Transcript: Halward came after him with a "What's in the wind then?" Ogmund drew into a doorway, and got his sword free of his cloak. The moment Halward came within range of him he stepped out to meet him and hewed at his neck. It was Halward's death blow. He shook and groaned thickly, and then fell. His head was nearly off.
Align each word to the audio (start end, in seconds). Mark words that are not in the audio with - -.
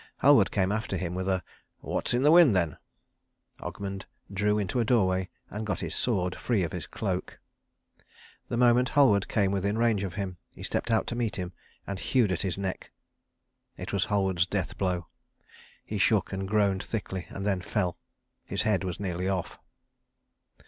Halward 0.23 0.49
came 0.49 0.71
after 0.71 0.97
him 0.97 1.13
with 1.13 1.29
a 1.29 1.43
"What's 1.81 2.11
in 2.15 2.23
the 2.23 2.31
wind 2.31 2.55
then?" 2.55 2.77
Ogmund 3.59 4.05
drew 4.33 4.57
into 4.57 4.79
a 4.79 4.83
doorway, 4.83 5.29
and 5.51 5.63
got 5.63 5.81
his 5.81 5.93
sword 5.93 6.35
free 6.35 6.63
of 6.63 6.71
his 6.71 6.87
cloak. 6.87 7.37
The 8.49 8.57
moment 8.57 8.89
Halward 8.93 9.27
came 9.27 9.51
within 9.51 9.77
range 9.77 10.03
of 10.03 10.15
him 10.15 10.37
he 10.55 10.63
stepped 10.63 10.89
out 10.89 11.05
to 11.05 11.15
meet 11.15 11.35
him 11.35 11.53
and 11.85 11.99
hewed 11.99 12.31
at 12.31 12.41
his 12.41 12.57
neck. 12.57 12.89
It 13.77 13.93
was 13.93 14.05
Halward's 14.05 14.47
death 14.47 14.75
blow. 14.75 15.05
He 15.85 15.99
shook 15.99 16.33
and 16.33 16.47
groaned 16.47 16.81
thickly, 16.81 17.27
and 17.29 17.45
then 17.45 17.61
fell. 17.61 17.99
His 18.43 18.63
head 18.63 18.83
was 18.83 18.99
nearly 18.99 19.29
off. 19.29 19.59